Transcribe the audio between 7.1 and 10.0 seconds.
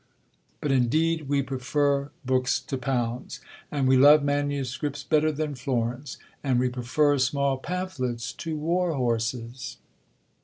small pamphlets to war horses."